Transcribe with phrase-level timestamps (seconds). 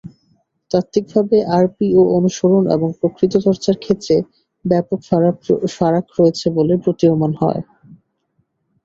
[0.71, 4.15] তাত্ত্বিকভাবে আরপিও অনুসরণ এবং প্রকৃত চর্চার ক্ষেত্রে
[4.65, 4.99] ব্যাপক
[5.75, 7.61] ফারাক রয়েছে বলে প্রতীয়মান হয়।